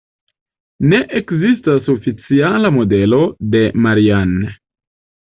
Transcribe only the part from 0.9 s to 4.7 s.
Ne ekzistas oficiala modelo de Marianne.